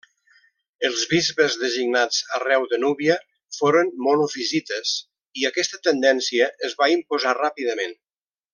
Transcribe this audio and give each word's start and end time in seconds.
Els 0.87 1.01
bisbes 1.09 1.57
designats 1.63 2.21
arreu 2.37 2.65
de 2.71 2.79
Núbia 2.85 3.17
foren 3.59 3.93
monofisites 4.07 4.95
i 5.43 5.47
aquesta 5.51 5.81
tendència 5.91 6.49
es 6.71 6.79
va 6.83 6.89
imposar 6.97 7.37
ràpidament. 7.43 7.97